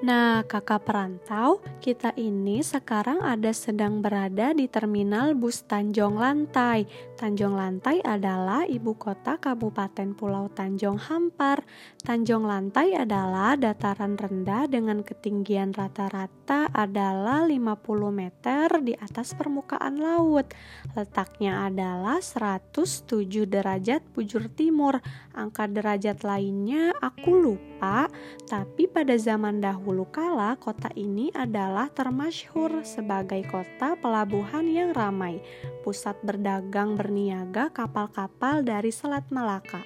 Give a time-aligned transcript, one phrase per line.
[0.00, 6.88] Nah, kakak perantau, kita ini sekarang ada sedang berada di terminal bus Tanjung Lantai.
[7.20, 11.60] Tanjung Lantai adalah ibu kota Kabupaten Pulau Tanjung Hampar.
[12.00, 17.76] Tanjung Lantai adalah dataran rendah dengan ketinggian rata-rata adalah 50
[18.08, 20.48] meter di atas permukaan laut.
[20.96, 25.04] Letaknya adalah 107 derajat bujur timur.
[25.36, 28.08] Angka derajat lainnya aku lupa,
[28.48, 35.44] tapi pada zaman dahulu kala kota ini adalah termasyhur sebagai kota pelabuhan yang ramai,
[35.84, 39.82] pusat berdagang berniaga kapal-kapal dari Selat Malaka.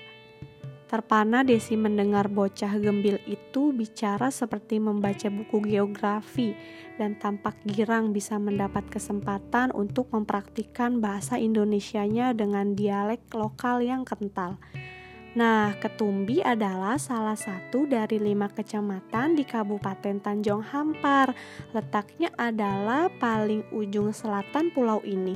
[0.92, 6.52] Terpana Desi mendengar bocah gembil itu bicara seperti membaca buku geografi
[7.00, 14.60] dan tampak girang bisa mendapat kesempatan untuk mempraktikkan bahasa Indonesianya dengan dialek lokal yang kental.
[15.34, 21.34] Nah, Ketumbi adalah salah satu dari lima kecamatan di Kabupaten Tanjung Hampar.
[21.74, 25.34] Letaknya adalah paling ujung selatan pulau ini.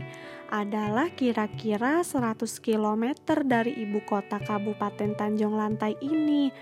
[0.55, 3.11] Adalah kira-kira 100 km
[3.42, 6.55] dari ibu kota Kabupaten Tanjung Lantai ini.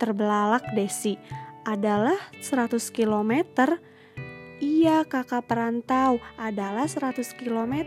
[0.00, 1.20] Terbelalak Desi,
[1.68, 3.78] adalah 100 kilometer
[4.62, 7.82] Iya, kakak perantau adalah 100 km.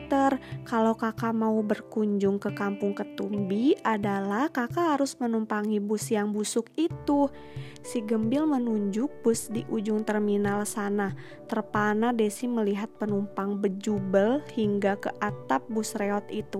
[0.67, 7.31] Kalau kakak mau berkunjung ke kampung Ketumbi adalah kakak harus menumpangi bus yang busuk itu.
[7.79, 11.15] Si Gembil menunjuk bus di ujung terminal sana.
[11.47, 16.59] Terpana Desi melihat penumpang bejubel hingga ke atap bus reot itu.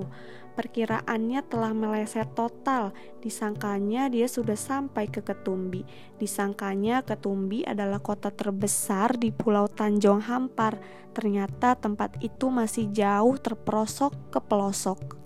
[0.56, 2.95] Perkiraannya telah meleset total.
[3.20, 5.84] Disangkanya dia sudah sampai ke Ketumbi.
[6.16, 10.80] Disangkanya Ketumbi adalah kota terbesar di Pulau Tanjung Hampar.
[11.11, 15.20] Ternyata tempat itu masih jauh terperosok ke pelosok.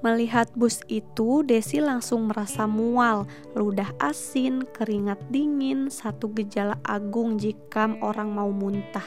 [0.00, 3.24] Melihat bus itu, Desi langsung merasa mual,
[3.56, 9.04] ludah asin, keringat dingin, satu gejala agung jika orang mau muntah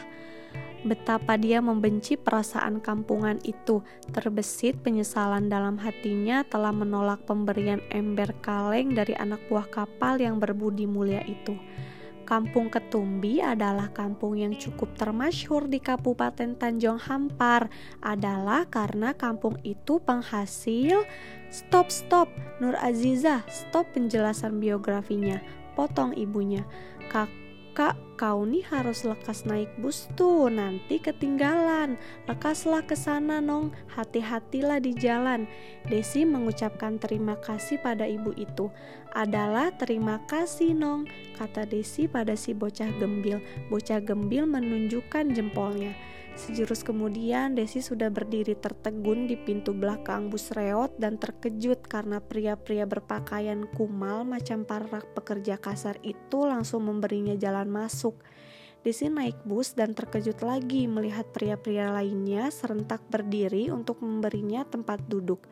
[0.85, 3.83] betapa dia membenci perasaan kampungan itu.
[4.13, 10.87] Terbesit penyesalan dalam hatinya telah menolak pemberian ember kaleng dari anak buah kapal yang berbudi
[10.87, 11.57] mulia itu.
[12.29, 17.73] Kampung Ketumbi adalah kampung yang cukup termasyhur di Kabupaten Tanjung Hampar.
[18.05, 21.09] Adalah karena kampung itu penghasil
[21.49, 22.29] Stop, stop,
[22.61, 25.41] Nur Aziza, stop penjelasan biografinya.
[25.73, 26.61] Potong ibunya.
[27.09, 27.48] Kak
[27.79, 31.95] Kak, kau nih harus lekas naik bus tuh, nanti ketinggalan.
[32.27, 33.71] Lekaslah ke sana, Nong.
[33.95, 35.47] Hati-hatilah di jalan.
[35.87, 38.67] Desi mengucapkan terima kasih pada ibu itu.
[39.15, 41.07] Adalah terima kasih, Nong,
[41.39, 43.39] kata Desi pada si bocah gembil.
[43.71, 45.95] Bocah gembil menunjukkan jempolnya.
[46.37, 52.89] Sejurus kemudian, Desi sudah berdiri tertegun di pintu belakang bus reot dan terkejut karena pria-pria
[52.89, 58.17] berpakaian kumal macam para pekerja kasar itu langsung memberinya jalan masuk.
[58.79, 65.43] Desi naik bus dan terkejut lagi melihat pria-pria lainnya serentak berdiri untuk memberinya tempat duduk.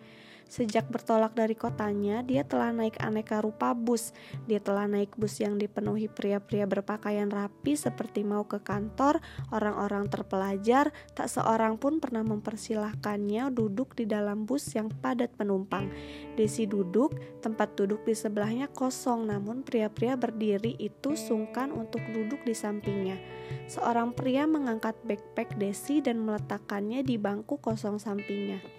[0.47, 4.16] Sejak bertolak dari kotanya, dia telah naik aneka rupa bus.
[4.47, 9.19] Dia telah naik bus yang dipenuhi pria-pria berpakaian rapi seperti mau ke kantor,
[9.52, 15.91] orang-orang terpelajar, tak seorang pun pernah mempersilahkannya duduk di dalam bus yang padat penumpang.
[16.40, 17.12] Desi duduk,
[17.44, 23.19] tempat duduk di sebelahnya kosong, namun pria-pria berdiri itu sungkan untuk duduk di sampingnya.
[23.68, 28.76] Seorang pria mengangkat backpack Desi dan meletakkannya di bangku kosong sampingnya.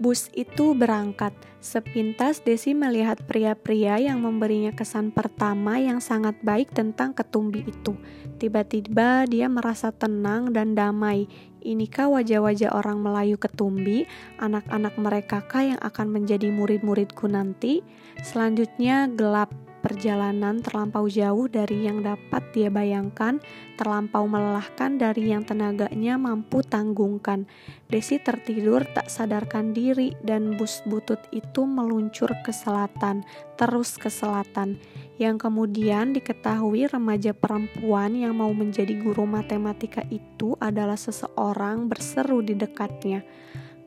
[0.00, 1.36] Bus itu berangkat.
[1.60, 8.00] Sepintas Desi melihat pria-pria yang memberinya kesan pertama yang sangat baik tentang ketumbi itu.
[8.40, 11.28] Tiba-tiba dia merasa tenang dan damai.
[11.60, 14.08] Inikah wajah-wajah orang Melayu ketumbi,
[14.40, 17.84] anak-anak mereka kah yang akan menjadi murid-muridku nanti?
[18.24, 23.40] Selanjutnya gelap Perjalanan terlampau jauh dari yang dapat dia bayangkan,
[23.80, 27.48] terlampau melelahkan dari yang tenaganya mampu tanggungkan.
[27.88, 33.24] Desi tertidur tak sadarkan diri dan bus butut itu meluncur ke selatan,
[33.56, 34.76] terus ke selatan.
[35.16, 42.52] Yang kemudian diketahui remaja perempuan yang mau menjadi guru matematika itu adalah seseorang berseru di
[42.52, 43.24] dekatnya.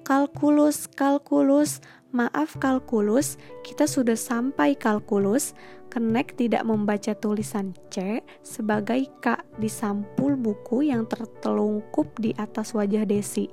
[0.02, 1.80] Kalkulus, kalkulus,
[2.14, 5.58] maaf kalkulus, kita sudah sampai kalkulus.
[5.90, 13.06] Kenek tidak membaca tulisan C sebagai K di sampul buku yang tertelungkup di atas wajah
[13.06, 13.46] Desi.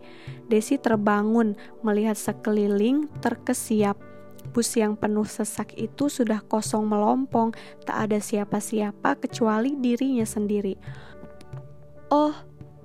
[0.48, 1.52] Desi terbangun
[1.84, 4.00] melihat sekeliling terkesiap.
[4.56, 7.52] Bus yang penuh sesak itu sudah kosong melompong,
[7.84, 10.80] tak ada siapa-siapa kecuali dirinya sendiri.
[12.08, 12.32] Oh,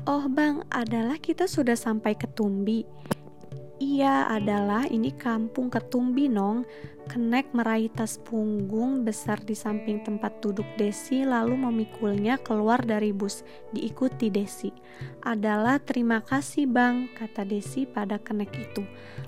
[0.04, 2.84] oh bang, adalah kita sudah sampai ke Tumbi.
[3.76, 6.64] Iya, adalah ini kampung Ketumbi, Nong.
[7.06, 13.46] Kenek meraih tas punggung besar di samping tempat duduk Desi lalu memikulnya keluar dari bus,
[13.70, 14.74] diikuti Desi.
[15.22, 18.82] Adalah terima kasih bang, kata Desi pada kenek itu.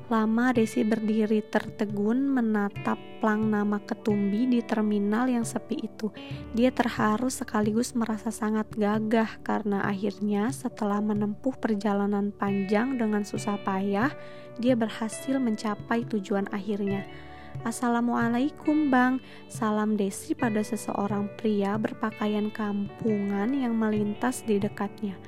[0.09, 6.09] Lama Desi berdiri tertegun menatap plang nama ketumbi di terminal yang sepi itu.
[6.57, 14.09] Dia terharu sekaligus merasa sangat gagah karena akhirnya setelah menempuh perjalanan panjang dengan susah payah,
[14.57, 17.05] dia berhasil mencapai tujuan akhirnya.
[17.67, 19.19] Assalamualaikum bang.
[19.51, 25.19] Salam Desi pada seseorang pria berpakaian kampungan yang melintas di dekatnya.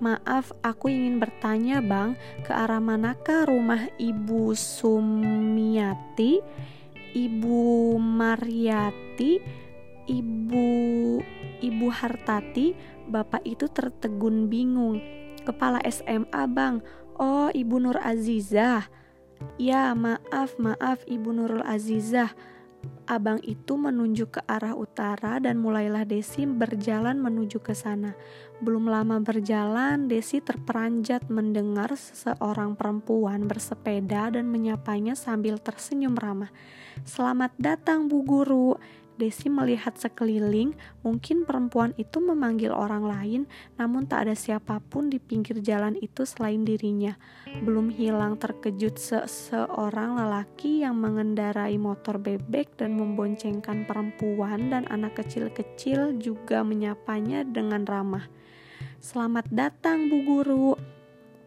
[0.00, 2.16] Maaf aku ingin bertanya bang
[2.48, 6.40] Ke arah manakah rumah Ibu Sumiati
[7.12, 7.60] Ibu
[8.00, 9.32] Mariati
[10.08, 10.68] Ibu
[11.60, 12.72] Ibu Hartati?
[13.04, 14.96] Bapak itu tertegun bingung.
[15.44, 16.80] Kepala SMA bang.
[17.20, 19.01] Oh Ibu Nur Azizah
[19.58, 22.34] Ya, maaf, maaf Ibu Nurul Azizah.
[23.06, 28.14] Abang itu menunjuk ke arah utara dan mulailah Desi berjalan menuju ke sana.
[28.62, 36.50] Belum lama berjalan, Desi terperanjat mendengar seseorang perempuan bersepeda dan menyapanya sambil tersenyum ramah.
[37.02, 38.78] Selamat datang Bu Guru.
[39.22, 40.74] Desi melihat sekeliling,
[41.06, 43.42] mungkin perempuan itu memanggil orang lain,
[43.78, 47.14] namun tak ada siapa pun di pinggir jalan itu selain dirinya.
[47.62, 56.18] Belum hilang terkejut seseorang lelaki yang mengendarai motor bebek dan memboncengkan perempuan dan anak kecil-kecil
[56.18, 58.26] juga menyapanya dengan ramah.
[58.98, 60.74] Selamat datang, Bu Guru.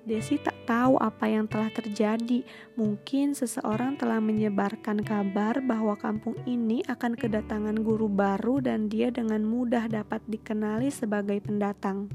[0.06, 2.46] Desi tak tahu apa yang telah terjadi.
[2.78, 9.42] Mungkin seseorang telah menyebarkan kabar bahwa kampung ini akan kedatangan guru baru dan dia dengan
[9.42, 12.14] mudah dapat dikenali sebagai pendatang.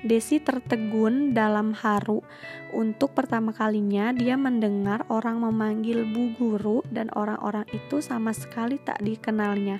[0.00, 2.24] Desi tertegun dalam haru.
[2.72, 9.04] Untuk pertama kalinya dia mendengar orang memanggil Bu Guru dan orang-orang itu sama sekali tak
[9.04, 9.76] dikenalnya.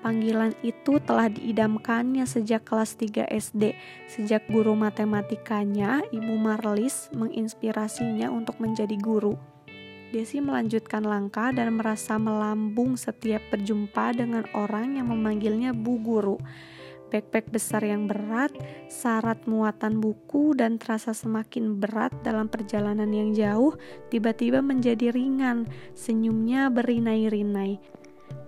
[0.00, 3.76] Panggilan itu telah diidamkannya sejak kelas 3 SD.
[4.08, 9.36] Sejak guru matematikanya, Ibu Marlis menginspirasinya untuk menjadi guru.
[10.10, 16.40] Desi melanjutkan langkah dan merasa melambung setiap berjumpa dengan orang yang memanggilnya Bu Guru.
[17.10, 18.54] Backpack besar yang berat,
[18.86, 23.74] syarat muatan buku, dan terasa semakin berat dalam perjalanan yang jauh,
[24.14, 25.66] tiba-tiba menjadi ringan.
[25.94, 27.82] Senyumnya berinai-rinai.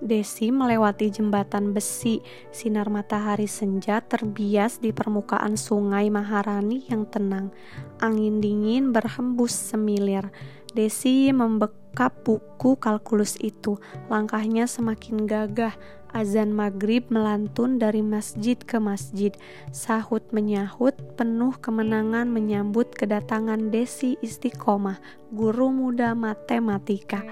[0.02, 2.18] Desi melewati jembatan besi,
[2.50, 7.54] sinar matahari senja terbias di permukaan sungai Maharani yang tenang.
[8.02, 10.34] Angin dingin berhembus semilir.
[10.74, 13.78] Desi membekap buku kalkulus itu.
[14.10, 15.78] Langkahnya semakin gagah.
[16.12, 19.32] Azan maghrib melantun dari masjid ke masjid.
[19.70, 25.00] Sahut menyahut, penuh kemenangan menyambut kedatangan Desi Istiqomah,
[25.32, 27.24] guru muda matematika.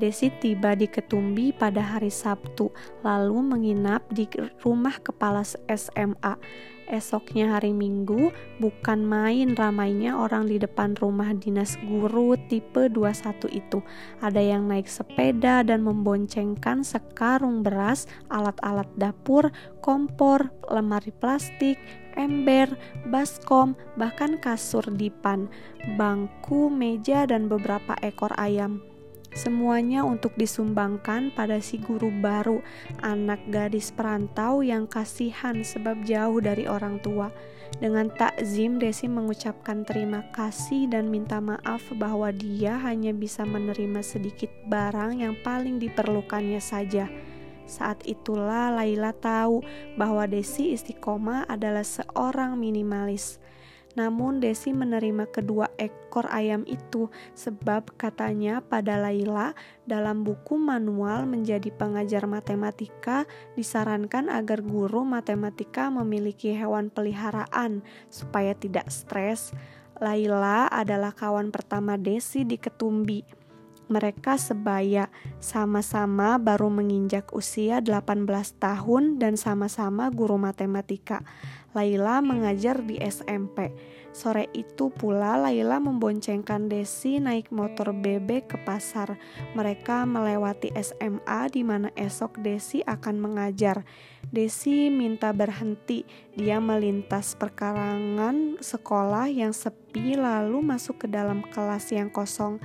[0.00, 2.72] Desi tiba di Ketumbi pada hari Sabtu,
[3.04, 4.24] lalu menginap di
[4.64, 6.40] rumah kepala SMA.
[6.88, 13.78] Esoknya hari Minggu, bukan main ramainya orang di depan rumah dinas guru tipe 21 itu.
[14.24, 19.52] Ada yang naik sepeda dan memboncengkan sekarung beras, alat-alat dapur,
[19.84, 21.76] kompor, lemari plastik,
[22.16, 22.72] ember,
[23.06, 25.46] baskom, bahkan kasur dipan,
[25.94, 28.89] bangku, meja, dan beberapa ekor ayam.
[29.30, 32.58] Semuanya untuk disumbangkan pada si guru baru,
[32.98, 37.30] anak gadis perantau yang kasihan sebab jauh dari orang tua.
[37.78, 44.50] Dengan takzim, Desi mengucapkan terima kasih dan minta maaf bahwa dia hanya bisa menerima sedikit
[44.66, 47.06] barang yang paling diperlukannya saja.
[47.70, 49.62] Saat itulah Laila tahu
[49.94, 53.38] bahwa Desi istiqomah adalah seorang minimalis.
[53.98, 61.74] Namun Desi menerima kedua ekor ayam itu sebab katanya pada Laila dalam buku manual menjadi
[61.74, 63.26] pengajar matematika
[63.58, 69.50] disarankan agar guru matematika memiliki hewan peliharaan supaya tidak stres.
[70.00, 73.39] Laila adalah kawan pertama Desi di Ketumbi.
[73.90, 75.10] Mereka sebaya,
[75.42, 78.22] sama-sama baru menginjak usia 18
[78.62, 81.26] tahun dan sama-sama guru matematika.
[81.74, 83.74] Laila mengajar di SMP.
[84.10, 89.18] Sore itu pula Laila memboncengkan Desi naik motor bebek ke pasar.
[89.54, 93.86] Mereka melewati SMA di mana esok Desi akan mengajar.
[94.30, 96.02] Desi minta berhenti.
[96.34, 102.58] Dia melintas perkarangan sekolah yang sepi lalu masuk ke dalam kelas yang kosong.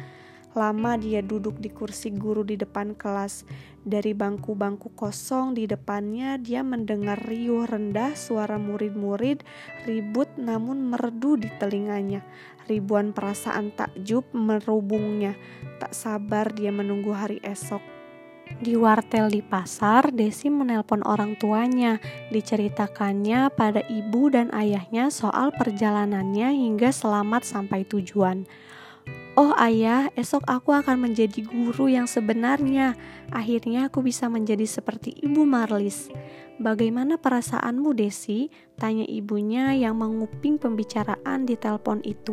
[0.56, 3.44] Lama dia duduk di kursi guru di depan kelas.
[3.84, 9.44] Dari bangku-bangku kosong di depannya, dia mendengar riuh rendah suara murid-murid
[9.84, 12.24] ribut namun merdu di telinganya.
[12.72, 15.36] Ribuan perasaan takjub merubungnya.
[15.84, 17.84] Tak sabar dia menunggu hari esok.
[18.56, 22.00] Di wartel di pasar, Desi menelpon orang tuanya.
[22.32, 28.48] Diceritakannya pada ibu dan ayahnya soal perjalanannya hingga selamat sampai tujuan.
[29.36, 32.96] Oh ayah, esok aku akan menjadi guru yang sebenarnya.
[33.36, 36.08] Akhirnya aku bisa menjadi seperti Ibu Marlis.
[36.56, 38.48] Bagaimana perasaanmu, Desi?
[38.80, 42.32] Tanya ibunya yang menguping pembicaraan di telepon itu.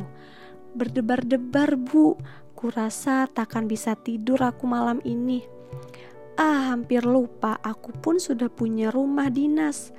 [0.79, 2.15] Berdebar-debar, Bu.
[2.55, 5.43] Kurasa takkan bisa tidur aku malam ini.
[6.39, 7.59] Ah, hampir lupa.
[7.67, 9.91] Aku pun sudah punya rumah dinas.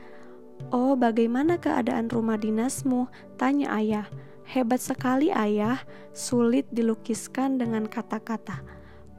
[0.72, 3.12] Oh, bagaimana keadaan rumah dinasmu?
[3.36, 4.08] Tanya ayah.
[4.44, 5.80] Hebat sekali ayah,
[6.12, 8.60] sulit dilukiskan dengan kata-kata.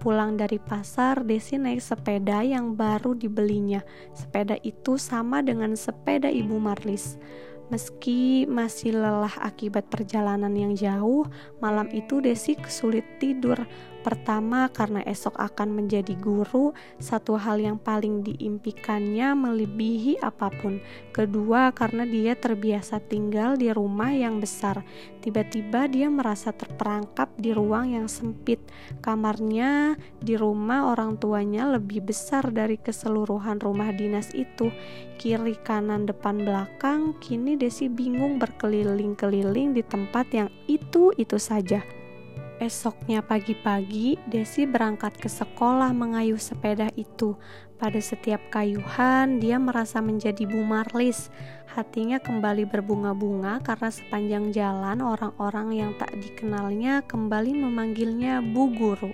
[0.05, 3.81] Pulang dari pasar, Desi naik sepeda yang baru dibelinya.
[4.13, 7.17] Sepeda itu sama dengan sepeda Ibu Marlis.
[7.73, 11.25] Meski masih lelah akibat perjalanan yang jauh,
[11.65, 13.57] malam itu Desi kesulit tidur.
[14.05, 20.77] Pertama, karena esok akan menjadi guru, satu hal yang paling diimpikannya melebihi apa pun.
[21.17, 24.85] Kedua, karena dia terbiasa tinggal di rumah yang besar.
[25.25, 28.61] Tiba-tiba dia merasa terperangkap di ruang yang sempit.
[29.01, 34.69] Kamarnya di rumah orang tuanya lebih besar dari keseluruhan rumah dinas itu.
[35.17, 41.81] Kiri, kanan, depan, belakang, kini Desi bingung berkeliling-keliling di tempat yang itu-itu saja.
[42.63, 47.35] Esoknya pagi-pagi, Desi berangkat ke sekolah mengayuh sepeda itu.
[47.83, 51.35] Pada setiap kayuhan, dia merasa menjadi Bu Marlis.
[51.75, 59.11] Hatinya kembali berbunga-bunga karena sepanjang jalan orang-orang yang tak dikenalnya kembali memanggilnya Bu Guru.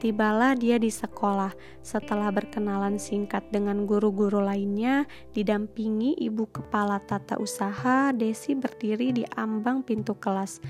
[0.00, 1.52] Tibalah dia di sekolah.
[1.80, 5.04] Setelah berkenalan singkat dengan guru-guru lainnya,
[5.36, 10.60] didampingi ibu kepala tata usaha, Desi berdiri di ambang pintu kelas.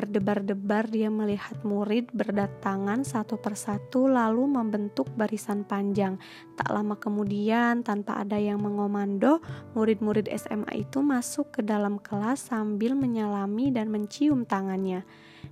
[0.00, 6.16] Berdebar-debar dia melihat murid berdatangan satu persatu lalu membentuk barisan panjang.
[6.56, 9.44] Tak lama kemudian, tanpa ada yang mengomando,
[9.76, 15.04] murid-murid SMA itu masuk ke dalam kelas sambil menyalami dan mencium tangannya.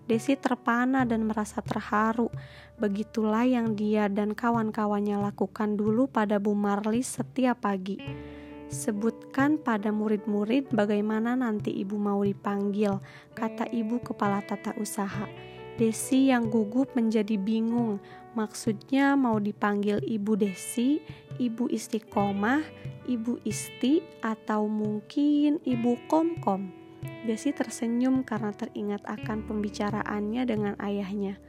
[0.08, 2.32] Desi terpana dan merasa terharu.
[2.80, 8.00] Begitulah yang dia dan kawan-kawannya lakukan dulu pada Bu Marlis setiap pagi.
[8.68, 13.00] Sebutkan pada murid-murid bagaimana nanti ibu mau dipanggil,
[13.32, 15.24] kata ibu kepala tata usaha.
[15.80, 17.96] Desi yang gugup menjadi bingung,
[18.36, 21.00] maksudnya mau dipanggil ibu Desi,
[21.40, 22.60] ibu istiqomah,
[23.08, 26.68] ibu isti, atau mungkin ibu komkom.
[27.24, 31.40] Desi tersenyum karena teringat akan pembicaraannya dengan ayahnya.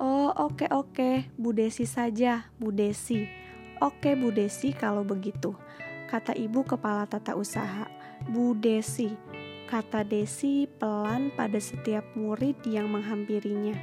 [0.00, 1.14] Oh oke okay, oke, okay.
[1.36, 3.28] Bu Desi saja, Bu Desi.
[3.84, 5.52] Oke Bu Desi kalau begitu
[6.10, 7.86] kata ibu kepala tata usaha,
[8.26, 9.14] Bu Desi.
[9.70, 13.78] Kata Desi pelan pada setiap murid yang menghampirinya.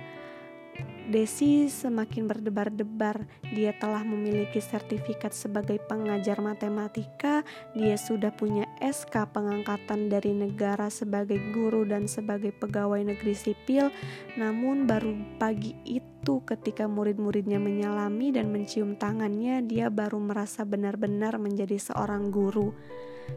[1.07, 3.23] Desi semakin berdebar-debar.
[3.55, 7.47] Dia telah memiliki sertifikat sebagai pengajar matematika.
[7.71, 13.87] Dia sudah punya SK pengangkatan dari negara sebagai guru dan sebagai pegawai negeri sipil.
[14.35, 16.06] Namun, baru pagi itu,
[16.43, 22.75] ketika murid-muridnya menyalami dan mencium tangannya, dia baru merasa benar-benar menjadi seorang guru.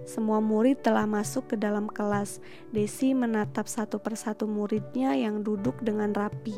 [0.06, 2.38] Semua murid telah masuk ke dalam kelas.
[2.70, 6.54] Desi menatap satu persatu muridnya yang duduk dengan rapi.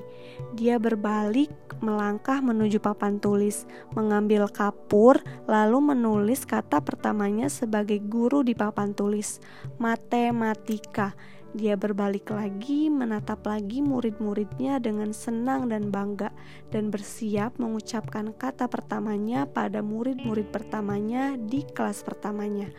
[0.57, 1.49] Dia berbalik,
[1.81, 3.65] melangkah menuju papan tulis,
[3.97, 9.41] mengambil kapur, lalu menulis kata pertamanya sebagai guru di papan tulis:
[9.81, 11.17] matematika.
[11.53, 16.33] Dia berbalik lagi, menatap lagi murid-muridnya dengan senang dan bangga,
[16.73, 22.73] dan bersiap mengucapkan kata pertamanya pada murid-murid pertamanya di kelas pertamanya.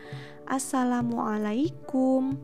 [0.50, 2.34] Assalamualaikum.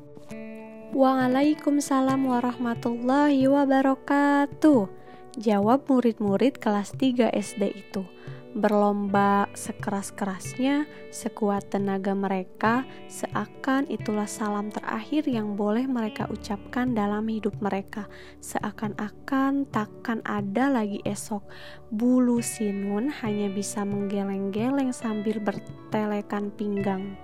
[0.94, 4.86] Waalaikumsalam warahmatullahi wabarakatuh.
[5.34, 8.06] Jawab murid-murid kelas 3 SD itu
[8.54, 17.54] berlomba sekeras-kerasnya, sekuat tenaga mereka, seakan itulah salam terakhir yang boleh mereka ucapkan dalam hidup
[17.62, 18.10] mereka.
[18.42, 21.46] Seakan-akan takkan ada lagi esok.
[21.94, 27.14] Bulu Sinun hanya bisa menggeleng-geleng sambil bertelekan pinggang.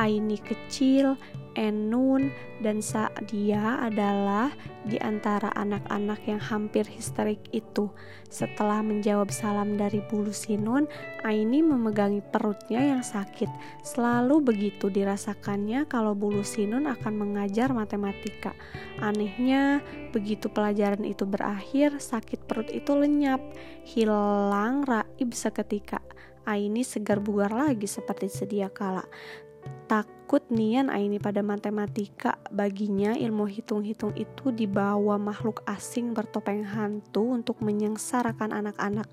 [0.00, 1.20] Aini kecil,
[1.60, 2.32] Enun,
[2.64, 4.48] dan Sa'dia adalah
[4.88, 7.92] di antara anak-anak yang hampir histerik itu.
[8.32, 10.88] Setelah menjawab salam dari Bulu Sinun,
[11.20, 13.52] Aini memegangi perutnya yang sakit.
[13.84, 18.56] Selalu begitu dirasakannya kalau Bulu Sinun akan mengajar matematika.
[19.04, 19.84] Anehnya,
[20.16, 23.42] begitu pelajaran itu berakhir, sakit perut itu lenyap,
[23.84, 26.00] hilang raib seketika.
[26.48, 29.04] Aini segar bugar lagi seperti sedia kala.
[29.90, 37.58] Takut nian Aini pada matematika, baginya ilmu hitung-hitung itu dibawa makhluk asing bertopeng hantu untuk
[37.58, 39.10] menyengsarakan anak-anak.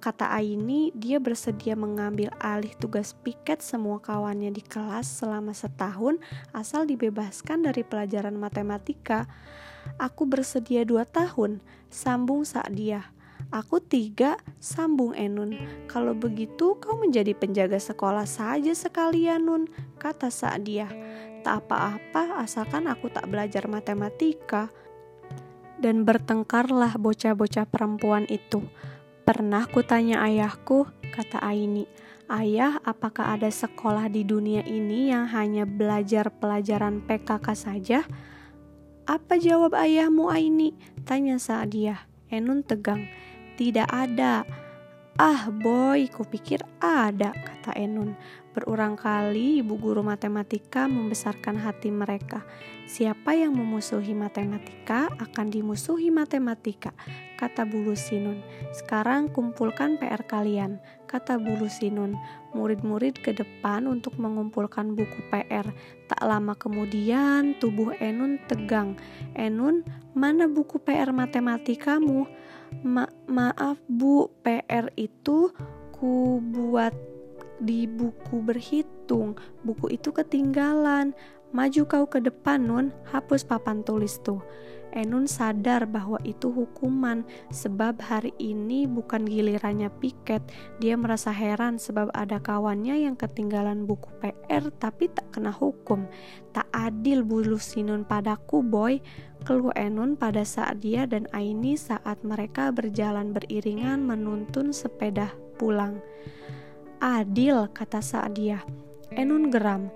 [0.00, 6.16] Kata Aini, dia bersedia mengambil alih tugas piket semua kawannya di kelas selama setahun
[6.56, 9.28] asal dibebaskan dari pelajaran matematika.
[10.00, 11.60] Aku bersedia dua tahun,
[11.92, 13.13] sambung dia.
[13.52, 15.56] Aku tiga, sambung Enun.
[15.90, 19.64] Kalau begitu kau menjadi penjaga sekolah saja sekalian Nun,
[20.00, 20.30] kata
[20.62, 20.88] dia.
[21.44, 24.72] Tak apa-apa asalkan aku tak belajar matematika.
[25.76, 28.64] Dan bertengkarlah bocah-bocah perempuan itu.
[29.28, 31.84] Pernah kutanya ayahku, kata Aini.
[32.24, 38.00] Ayah, apakah ada sekolah di dunia ini yang hanya belajar pelajaran PKK saja?
[39.04, 40.72] Apa jawab ayahmu Aini?
[41.04, 41.36] Tanya
[41.68, 42.08] dia.
[42.32, 43.04] Enun tegang.
[43.54, 44.42] Tidak ada.
[45.14, 48.18] Ah boy, kupikir ada, kata Enun.
[48.50, 52.42] Berulang kali ibu guru matematika membesarkan hati mereka.
[52.90, 56.90] Siapa yang memusuhi matematika akan dimusuhi matematika,
[57.38, 58.42] kata Bulu Sinun.
[58.74, 62.18] Sekarang kumpulkan PR kalian, kata Bulu Sinun.
[62.50, 65.70] Murid-murid ke depan untuk mengumpulkan buku PR.
[66.10, 68.98] Tak lama kemudian tubuh Enun tegang.
[69.38, 72.26] Enun, mana buku PR matematikamu?
[72.82, 75.54] Ma maaf bu, PR itu
[75.94, 76.96] ku buat
[77.62, 79.38] di buku berhitung.
[79.62, 81.14] Buku itu ketinggalan.
[81.54, 82.86] Maju kau ke depan, Nun.
[83.14, 84.42] Hapus papan tulis tuh.
[84.94, 90.46] Enun sadar bahwa itu hukuman sebab hari ini bukan gilirannya piket.
[90.78, 96.06] Dia merasa heran sebab ada kawannya yang ketinggalan buku PR tapi tak kena hukum.
[96.54, 99.02] Tak adil bulu sinun padaku, boy.
[99.42, 105.98] Keluh Enun pada saat dia dan Aini saat mereka berjalan beriringan menuntun sepeda pulang.
[107.02, 108.62] Adil, kata saat dia.
[109.12, 109.90] Enun geram.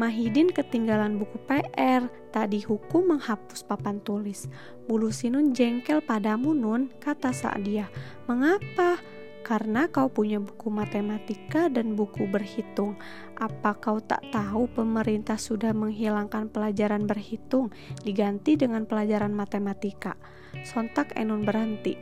[0.00, 4.48] Mahidin ketinggalan buku PR, tak dihukum menghapus papan tulis.
[4.88, 7.84] Bulu Sinun jengkel padamu Nun, kata Sa'dia.
[8.24, 8.96] Mengapa?
[9.44, 12.96] Karena kau punya buku matematika dan buku berhitung.
[13.36, 17.68] Apa kau tak tahu pemerintah sudah menghilangkan pelajaran berhitung
[18.00, 20.16] diganti dengan pelajaran matematika?
[20.64, 22.00] Sontak Enun berhenti.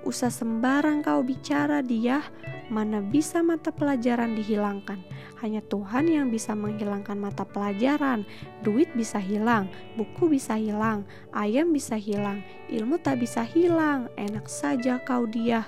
[0.00, 2.24] Usah sembarang kau bicara dia,
[2.72, 5.02] mana bisa mata pelajaran dihilangkan
[5.40, 8.28] hanya Tuhan yang bisa menghilangkan mata pelajaran.
[8.60, 14.12] Duit bisa hilang, buku bisa hilang, ayam bisa hilang, ilmu tak bisa hilang.
[14.20, 15.64] Enak saja kau dia.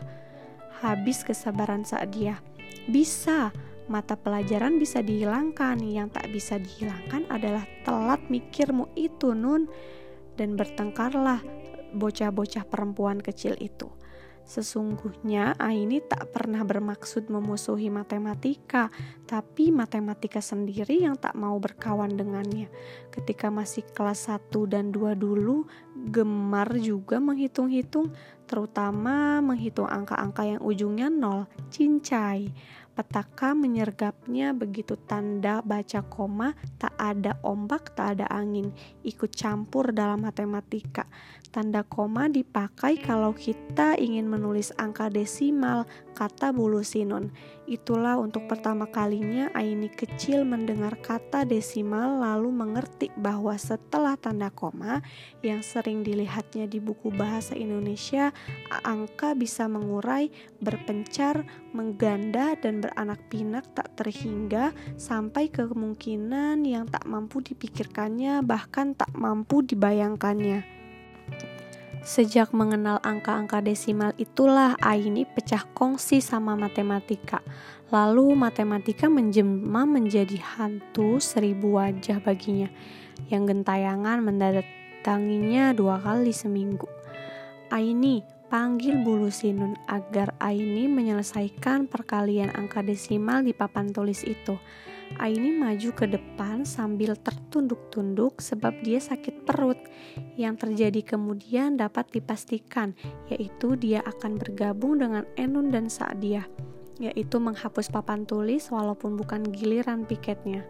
[0.84, 2.36] Habis kesabaran saat dia.
[2.84, 3.48] Bisa,
[3.88, 5.80] mata pelajaran bisa dihilangkan.
[5.80, 9.72] Yang tak bisa dihilangkan adalah telat mikirmu itu, Nun.
[10.36, 11.40] Dan bertengkarlah
[11.96, 13.88] bocah-bocah perempuan kecil itu.
[14.42, 18.90] Sesungguhnya Aini tak pernah bermaksud memusuhi matematika,
[19.24, 22.66] tapi matematika sendiri yang tak mau berkawan dengannya.
[23.14, 28.10] Ketika masih kelas 1 dan 2 dulu, gemar juga menghitung-hitung,
[28.50, 32.50] terutama menghitung angka-angka yang ujungnya nol, cincai.
[32.92, 38.68] Petaka menyergapnya begitu tanda baca koma, tak ada ombak, tak ada angin,
[39.00, 41.08] ikut campur dalam matematika.
[41.52, 45.84] Tanda koma dipakai kalau kita ingin menulis angka desimal,
[46.16, 47.28] kata bulu sinun.
[47.68, 55.04] Itulah untuk pertama kalinya Aini kecil mendengar kata desimal lalu mengerti bahwa setelah tanda koma
[55.44, 58.32] yang sering dilihatnya di buku bahasa Indonesia,
[58.88, 60.32] angka bisa mengurai,
[60.64, 61.44] berpencar,
[61.76, 69.12] mengganda, dan beranak pinak tak terhingga sampai ke kemungkinan yang tak mampu dipikirkannya bahkan tak
[69.12, 70.71] mampu dibayangkannya.
[72.02, 77.38] Sejak mengenal angka-angka desimal itulah Aini pecah kongsi sama matematika.
[77.94, 82.66] Lalu matematika menjelma menjadi hantu seribu wajah baginya
[83.30, 86.90] yang gentayangan mendatanginya dua kali seminggu.
[87.70, 94.58] Aini, panggil bulu sinun agar Aini menyelesaikan perkalian angka desimal di papan tulis itu.
[95.20, 99.76] Aini maju ke depan sambil tertunduk-tunduk sebab dia sakit perut.
[100.36, 102.96] Yang terjadi kemudian dapat dipastikan,
[103.28, 106.48] yaitu dia akan bergabung dengan Enun dan Sa'dia,
[107.00, 110.64] yaitu menghapus papan tulis walaupun bukan giliran piketnya.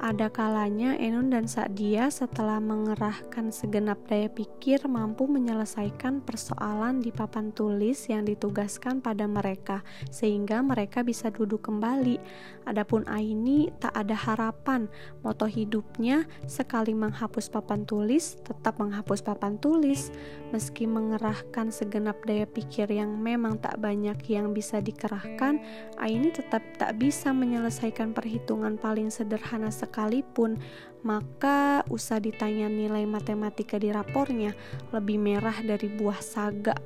[0.00, 7.52] Ada kalanya Enun dan Sadia setelah mengerahkan segenap daya pikir mampu menyelesaikan persoalan di papan
[7.52, 12.16] tulis yang ditugaskan pada mereka sehingga mereka bisa duduk kembali.
[12.64, 14.88] Adapun Aini tak ada harapan.
[15.20, 20.08] Moto hidupnya sekali menghapus papan tulis tetap menghapus papan tulis.
[20.48, 25.60] Meski mengerahkan segenap daya pikir yang memang tak banyak yang bisa dikerahkan,
[26.00, 30.62] Aini tetap tak bisa menyelesaikan perhitungan paling sederhana sekalipun,
[31.02, 34.54] maka usah ditanya nilai matematika di rapornya,
[34.94, 36.78] lebih merah dari buah saga.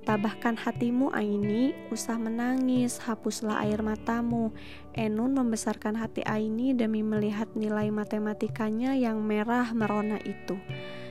[0.00, 4.48] Tabahkan hatimu Aini, usah menangis, hapuslah air matamu.
[4.96, 10.56] Enun membesarkan hati Aini demi melihat nilai matematikanya yang merah merona itu.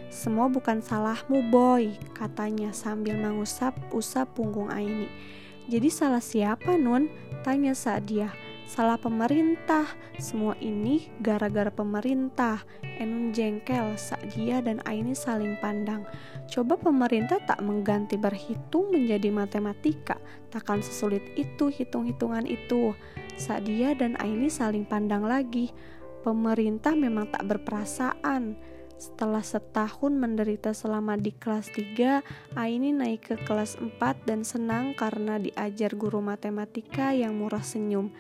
[0.10, 5.06] Semua bukan salahmu, boy, katanya sambil mengusap-usap punggung Aini.
[5.70, 7.14] Jadi salah siapa, Nun?
[7.46, 8.34] Tanya saat dia.
[8.70, 9.90] Salah pemerintah,
[10.22, 12.62] semua ini gara-gara pemerintah.
[13.02, 16.06] Enun jengkel saat dia dan Aini saling pandang.
[16.46, 20.22] Coba pemerintah tak mengganti berhitung menjadi matematika,
[20.54, 22.94] takkan sesulit itu hitung-hitungan itu.
[23.42, 25.74] Saat dia dan Aini saling pandang lagi.
[26.22, 28.54] Pemerintah memang tak berperasaan.
[29.00, 32.22] Setelah setahun menderita selama di kelas 3,
[32.54, 33.98] Aini naik ke kelas 4
[34.30, 38.14] dan senang karena diajar guru matematika yang murah senyum.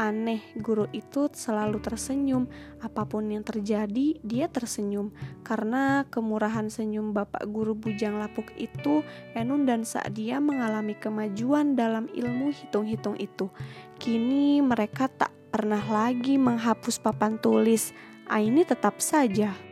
[0.00, 2.48] Aneh, guru itu selalu tersenyum.
[2.80, 5.12] Apa pun yang terjadi, dia tersenyum.
[5.44, 9.04] Karena kemurahan senyum Bapak Guru Bujang Lapuk itu,
[9.36, 13.52] Enun dan Sa'dia mengalami kemajuan dalam ilmu hitung-hitung itu.
[14.00, 17.92] Kini mereka tak pernah lagi menghapus papan tulis.
[18.32, 19.71] Aini tetap saja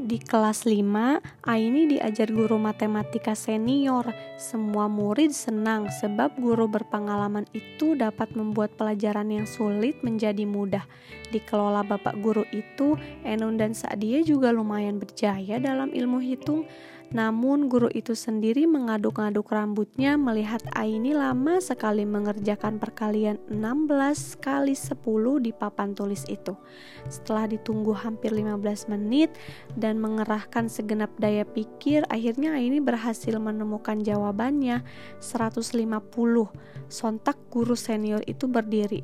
[0.00, 4.08] di kelas 5, Aini diajar guru matematika senior.
[4.40, 10.84] Semua murid senang sebab guru berpengalaman itu dapat membuat pelajaran yang sulit menjadi mudah.
[11.28, 12.96] Dikelola bapak guru itu,
[13.28, 16.64] Enun dan Sa'dia juga lumayan berjaya dalam ilmu hitung.
[17.10, 24.94] Namun guru itu sendiri mengaduk-aduk rambutnya melihat Aini lama sekali mengerjakan perkalian 16 kali 10
[25.42, 26.54] di papan tulis itu.
[27.10, 29.34] Setelah ditunggu hampir 15 menit
[29.74, 34.86] dan mengerahkan segenap daya pikir, akhirnya Aini berhasil menemukan jawabannya
[35.18, 35.74] 150.
[36.86, 39.02] Sontak guru senior itu berdiri.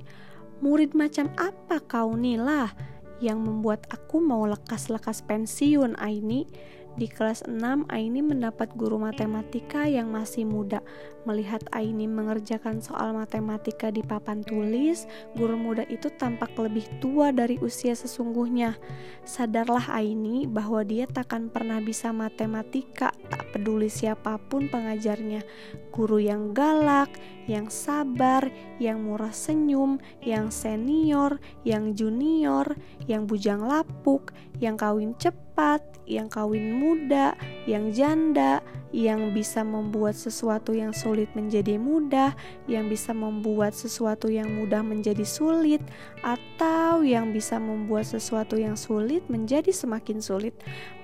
[0.63, 2.71] Murid macam apa kau Nila
[3.19, 6.47] yang membuat aku mau lekas-lekas pensiun Aini?
[6.97, 10.81] Di kelas 6, Aini mendapat guru matematika yang masih muda.
[11.29, 15.05] Melihat Aini mengerjakan soal matematika di papan tulis,
[15.37, 18.81] guru muda itu tampak lebih tua dari usia sesungguhnya.
[19.29, 25.45] Sadarlah Aini bahwa dia takkan pernah bisa matematika, tak peduli siapa pun pengajarnya.
[25.93, 27.13] Guru yang galak,
[27.45, 28.49] yang sabar,
[28.81, 32.73] yang murah senyum, yang senior, yang junior,
[33.05, 34.33] yang bujang lapuk,
[34.65, 35.13] yang kawin
[35.57, 37.33] cepat, yang kawin muda,
[37.65, 38.61] yang janda,
[38.93, 42.37] yang bisa membuat sesuatu yang sulit menjadi mudah,
[42.69, 45.81] yang bisa membuat sesuatu yang mudah menjadi sulit,
[46.21, 50.53] atau yang bisa membuat sesuatu yang sulit menjadi semakin sulit.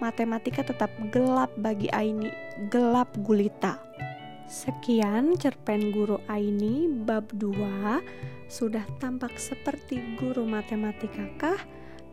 [0.05, 2.29] Matematika tetap gelap bagi Aini,
[2.69, 3.81] gelap gulita.
[4.53, 8.05] Sekian cerpen guru Aini bab 2
[8.53, 11.61] sudah tampak seperti guru matematika kah?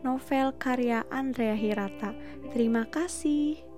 [0.03, 2.15] Novel karya Andrea Hirata.
[2.51, 3.68] Terima kasih.